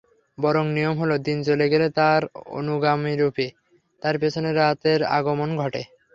বরং 0.37 0.65
নিয়ম 0.71 0.95
হলো, 0.97 1.15
দিন 1.17 1.37
চলে 1.43 1.65
গেলে 1.69 1.87
তার 1.91 2.21
অনুগামীরূপে 2.51 3.47
তার 4.01 4.15
পেছনে 4.19 4.49
রাতের 4.53 4.99
আগমন 5.17 5.49
ঘটে। 5.57 5.81